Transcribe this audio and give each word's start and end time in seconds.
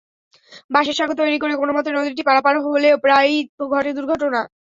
বাঁশের 0.71 0.95
সাঁকো 0.97 1.15
তৈরি 1.17 1.37
করে 1.39 1.53
কোনোমতে 1.61 1.89
নদীটি 1.91 2.21
পারাপার 2.29 2.53
হলেও 2.65 2.95
প্রায়ই 3.03 3.37
ঘটে 3.71 3.91
দুর্ঘটনা। 3.97 4.41